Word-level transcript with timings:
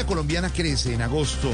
economía 0.00 0.06
colombiana 0.06 0.50
crece 0.50 0.92
en 0.92 1.02
agosto 1.02 1.52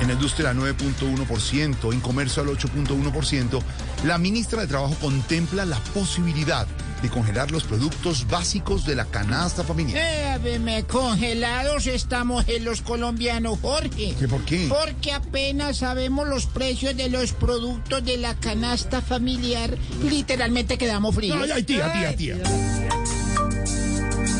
en 0.00 0.08
la 0.08 0.14
industria 0.14 0.50
al 0.50 0.56
9.1%, 0.56 1.92
en 1.92 2.00
comercio 2.00 2.42
al 2.42 2.48
8.1%, 2.48 3.62
la 4.04 4.18
ministra 4.18 4.62
de 4.62 4.66
Trabajo 4.66 4.96
contempla 5.00 5.64
la 5.64 5.78
posibilidad 5.94 6.66
de 7.02 7.08
congelar 7.08 7.52
los 7.52 7.62
productos 7.62 8.26
básicos 8.26 8.84
de 8.84 8.96
la 8.96 9.04
canasta 9.04 9.62
familiar. 9.62 10.02
Eh, 10.04 10.84
congelados 10.88 11.86
estamos 11.86 12.44
en 12.48 12.64
los 12.64 12.82
colombianos, 12.82 13.60
Jorge. 13.62 14.16
¿Qué 14.18 14.26
por 14.26 14.44
qué? 14.44 14.68
Porque 14.68 15.12
apenas 15.12 15.78
sabemos 15.78 16.26
los 16.26 16.46
precios 16.46 16.96
de 16.96 17.10
los 17.10 17.32
productos 17.32 18.04
de 18.04 18.16
la 18.16 18.34
canasta 18.34 19.02
familiar, 19.02 19.76
literalmente 20.02 20.78
quedamos 20.78 21.14
fríos. 21.14 21.38
Ay, 21.40 21.50
ay, 21.54 21.62
tía, 21.62 21.92
tía, 21.92 22.16
tía. 22.16 22.36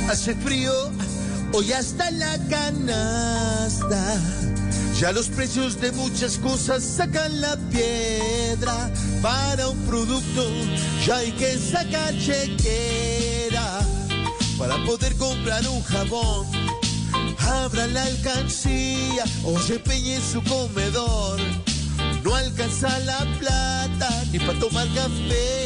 Hace 0.09 0.34
frío, 0.34 0.73
hoy 1.52 1.73
hasta 1.73 2.11
la 2.11 2.38
canasta. 2.48 4.20
Ya 4.98 5.12
los 5.12 5.29
precios 5.29 5.80
de 5.80 5.92
muchas 5.92 6.38
cosas 6.38 6.83
sacan 6.83 7.41
la 7.41 7.56
piedra. 7.70 8.91
Para 9.20 9.69
un 9.69 9.78
producto 9.87 10.47
ya 11.06 11.16
hay 11.16 11.33
que 11.33 11.59
sacar 11.59 12.16
chequera. 12.19 13.80
Para 14.59 14.77
poder 14.84 15.16
comprar 15.16 15.66
un 15.69 15.83
jabón, 15.83 16.47
abra 17.38 17.87
la 17.87 18.03
alcancía 18.03 19.25
o 19.45 19.59
se 19.59 19.78
peñe 19.78 20.16
en 20.16 20.23
su 20.23 20.42
comedor. 20.45 21.41
No 22.23 22.34
alcanza 22.34 22.98
la 23.00 23.27
plata 23.39 24.25
ni 24.30 24.39
para 24.39 24.59
tomar 24.59 24.87
café. 24.95 25.62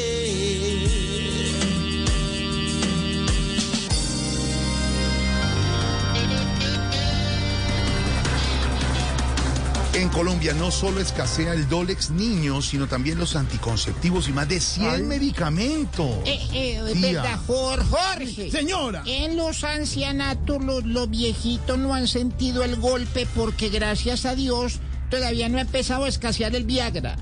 En 10.07 10.13
Colombia 10.13 10.53
no 10.55 10.71
solo 10.71 11.01
escasea 11.01 11.53
el 11.53 11.69
Dolex 11.69 12.11
niño, 12.11 12.63
sino 12.63 12.87
también 12.87 13.19
los 13.19 13.35
anticonceptivos 13.35 14.29
y 14.29 14.33
más 14.33 14.49
de 14.49 14.61
100 14.61 15.09
medicamentos. 15.09 16.07
Eh, 16.25 16.39
eh. 16.53 16.81
¿Verdad, 16.95 17.41
Jor- 17.49 17.85
Jorge? 17.91 18.49
Señora. 18.53 19.03
En 19.05 19.37
los 19.37 19.65
ancianatos, 19.65 20.63
los, 20.65 20.85
los 20.85 21.11
viejitos 21.11 21.77
no 21.77 21.93
han 21.93 22.07
sentido 22.07 22.63
el 22.63 22.77
golpe 22.77 23.27
porque, 23.35 23.69
gracias 23.69 24.27
a 24.27 24.37
Dios, 24.37 24.79
todavía 25.11 25.49
no 25.49 25.59
ha 25.59 25.63
empezado 25.63 26.05
a 26.05 26.09
escasear 26.09 26.55
el 26.55 26.63
Viagra. 26.65 27.17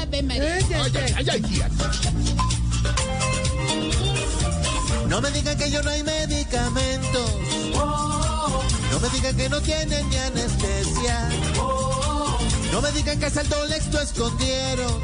Ave 0.00 0.22
María. 0.22 0.54
Ay, 0.54 0.64
ay, 0.74 1.14
ay, 1.18 1.26
ay, 1.32 1.42
tía. 1.42 1.68
No 5.06 5.20
me 5.20 5.30
digan 5.32 5.58
que 5.58 5.70
yo 5.70 5.82
no 5.82 5.90
hay 5.90 6.02
medicamentos. 6.02 7.30
No 8.90 9.00
me 9.00 9.08
digan 9.10 9.36
que 9.36 9.48
no 9.50 9.60
tienen 9.60 10.08
ni 10.08 10.16
anestesia. 10.16 11.28
No 12.72 12.80
me 12.80 12.90
digan 12.92 13.18
que 13.20 13.26
hasta 13.26 13.42
el 13.42 13.48
Dolex 13.50 13.92
lo 13.92 14.00
escondieron. 14.00 15.00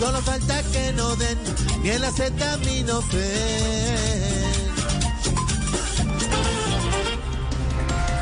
Solo 0.00 0.20
falta 0.22 0.62
que 0.72 0.92
no 0.92 1.14
den 1.14 1.38
ni 1.82 1.90
el 1.90 2.02
acetaminofén. 2.02 3.18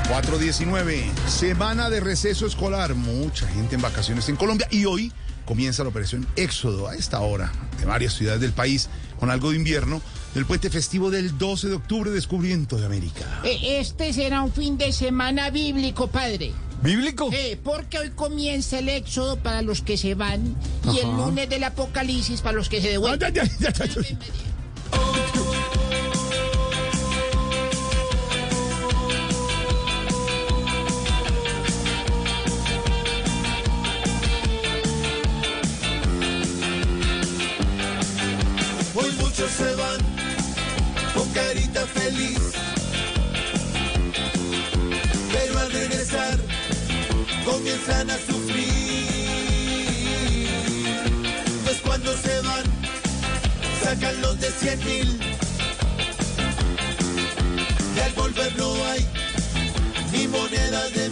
Cuatro 0.08 0.36
419, 0.36 1.10
semana 1.26 1.88
de 1.88 2.00
receso 2.00 2.46
escolar. 2.46 2.94
Mucha 2.94 3.48
gente 3.48 3.76
en 3.76 3.80
vacaciones 3.80 4.28
en 4.28 4.36
Colombia 4.36 4.68
y 4.70 4.84
hoy 4.84 5.10
comienza 5.46 5.82
la 5.82 5.88
operación 5.88 6.26
Éxodo 6.36 6.88
a 6.88 6.94
esta 6.94 7.20
hora 7.20 7.50
de 7.80 7.86
varias 7.86 8.12
ciudades 8.12 8.42
del 8.42 8.52
país 8.52 8.90
con 9.18 9.30
algo 9.30 9.50
de 9.50 9.56
invierno 9.56 10.02
del 10.34 10.44
puente 10.44 10.68
festivo 10.68 11.10
del 11.10 11.38
12 11.38 11.68
de 11.68 11.74
octubre, 11.74 12.10
descubrimiento 12.10 12.76
de 12.76 12.84
América. 12.84 13.24
Eh, 13.42 13.78
Este 13.80 14.12
será 14.12 14.42
un 14.42 14.52
fin 14.52 14.76
de 14.76 14.92
semana 14.92 15.48
bíblico, 15.48 16.08
padre. 16.08 16.52
¿Bíblico? 16.82 17.30
Eh, 17.32 17.58
porque 17.62 17.98
hoy 17.98 18.10
comienza 18.10 18.78
el 18.78 18.88
éxodo 18.88 19.36
para 19.36 19.62
los 19.62 19.82
que 19.82 19.96
se 19.96 20.14
van 20.14 20.54
y 20.92 20.98
el 20.98 21.06
Ajá. 21.06 21.16
lunes 21.16 21.48
del 21.48 21.64
apocalipsis 21.64 22.40
para 22.42 22.56
los 22.56 22.68
que 22.68 22.80
se 22.80 22.90
devuelven. 22.90 23.32
Ay, 23.34 23.40
ay, 23.42 23.66
ay, 23.66 23.74
ay, 23.80 24.06
ay. 24.10 24.18
Hoy 38.94 39.10
muchos 39.20 39.50
se 39.50 39.74
van 39.74 39.98
con 41.14 41.28
carita 41.30 41.86
feliz. 41.86 42.38
Comienzan 47.66 48.08
a 48.10 48.16
sufrir. 48.18 49.08
Pues 51.64 51.80
cuando 51.84 52.16
se 52.16 52.40
van, 52.42 52.62
sacan 53.82 54.20
los 54.20 54.38
de 54.38 54.50
cien 54.52 54.78
mil. 54.84 55.20
Y 57.96 57.98
al 57.98 58.12
volver 58.12 58.56
no 58.56 58.72
hay 58.86 59.04
ni 60.12 60.28
moneda 60.28 60.88
de. 60.90 61.05